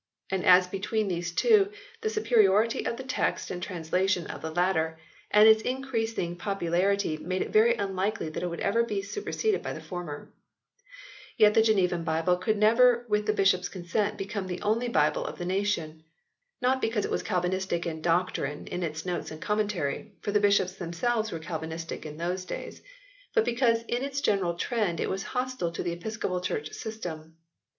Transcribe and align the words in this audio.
And 0.31 0.43
as 0.43 0.65
be 0.65 0.79
tween 0.79 1.07
these 1.09 1.31
two, 1.31 1.71
the 2.01 2.09
superiority 2.09 2.87
of 2.87 2.97
the 2.97 3.03
text 3.03 3.51
and 3.51 3.61
translation 3.61 4.25
of 4.25 4.41
the 4.41 4.49
latter 4.49 4.97
and 5.29 5.47
its 5.47 5.61
increasing 5.61 6.35
popularity 6.37 7.17
made 7.17 7.43
it 7.43 7.51
very 7.51 7.75
unlikely 7.75 8.27
that 8.29 8.41
it 8.41 8.47
would 8.47 8.61
ever 8.61 8.81
be 8.81 9.03
superseded 9.03 9.61
by 9.61 9.73
the 9.73 9.79
former. 9.79 10.29
Yet 11.37 11.53
the 11.53 11.61
Genevan 11.61 12.03
Bible 12.03 12.35
could 12.37 12.57
never 12.57 13.05
with 13.09 13.27
the 13.27 13.33
Bishops 13.33 13.69
consent 13.69 14.17
become 14.17 14.47
the 14.47 14.59
only 14.63 14.87
Bible 14.87 15.23
of 15.23 15.37
the 15.37 15.45
nation. 15.45 16.03
Not 16.61 16.81
because 16.81 17.05
it 17.05 17.11
was 17.11 17.21
Calvinistic 17.21 17.85
in 17.85 18.01
doctrine 18.01 18.65
in 18.65 18.81
its 18.81 19.05
notes 19.05 19.29
and 19.29 19.39
commentary, 19.39 20.13
for 20.21 20.31
the 20.31 20.39
bishops 20.39 20.73
them 20.73 20.93
selves 20.93 21.31
were 21.31 21.37
Calvinistic 21.37 22.07
in 22.07 22.17
those 22.17 22.43
days, 22.43 22.81
but 23.35 23.45
because 23.45 23.83
in 23.83 24.03
its 24.03 24.19
general 24.19 24.55
trend 24.55 24.99
it 24.99 25.11
was 25.11 25.21
hostile 25.37 25.71
to 25.71 25.83
the 25.83 25.91
episcopal 25.93 26.41
church 26.41 26.73
system. 26.73 27.35